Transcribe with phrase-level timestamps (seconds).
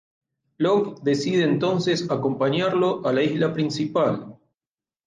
[0.57, 4.35] Locke decide entonces acompañarlo a la isla principal.